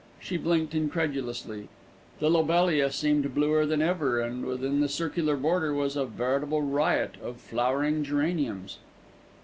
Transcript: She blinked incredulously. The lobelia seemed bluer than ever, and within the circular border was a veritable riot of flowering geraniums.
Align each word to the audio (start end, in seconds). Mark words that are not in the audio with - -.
She 0.19 0.35
blinked 0.35 0.73
incredulously. 0.73 1.67
The 2.19 2.31
lobelia 2.31 2.91
seemed 2.91 3.35
bluer 3.35 3.67
than 3.67 3.83
ever, 3.83 4.19
and 4.19 4.45
within 4.45 4.79
the 4.81 4.89
circular 4.89 5.37
border 5.37 5.75
was 5.75 5.95
a 5.95 6.05
veritable 6.07 6.63
riot 6.63 7.17
of 7.23 7.37
flowering 7.37 8.03
geraniums. 8.03 8.79